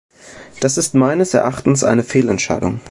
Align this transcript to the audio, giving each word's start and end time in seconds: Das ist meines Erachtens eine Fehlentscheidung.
Das 0.61 0.79
ist 0.79 0.95
meines 0.95 1.35
Erachtens 1.35 1.83
eine 1.83 2.01
Fehlentscheidung. 2.03 2.79